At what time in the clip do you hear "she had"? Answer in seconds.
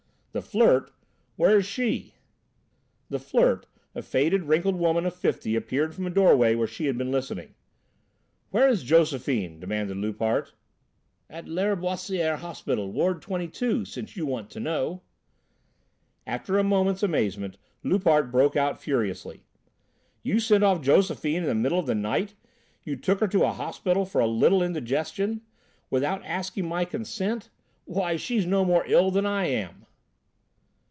6.69-6.97